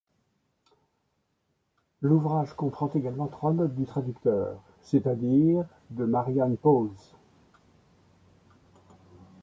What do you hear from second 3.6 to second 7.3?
du traducteur, c'est-à-dire de Marie-Anne Paulze.